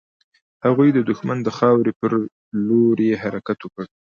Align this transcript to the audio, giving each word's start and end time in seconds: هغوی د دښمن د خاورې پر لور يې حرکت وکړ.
هغوی 0.65 0.89
د 0.93 0.99
دښمن 1.09 1.37
د 1.43 1.49
خاورې 1.57 1.91
پر 1.99 2.11
لور 2.67 2.97
يې 3.07 3.15
حرکت 3.23 3.59
وکړ. 3.63 3.85